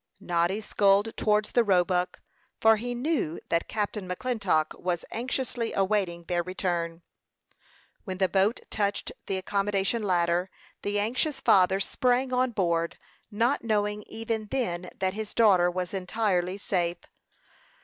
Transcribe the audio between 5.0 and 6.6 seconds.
anxiously awaiting their